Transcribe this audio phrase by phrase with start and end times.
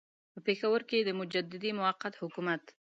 [0.33, 2.63] په پېښور کې د مجددي موقت حکومت.